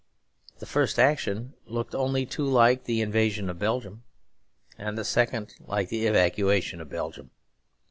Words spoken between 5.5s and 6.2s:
like the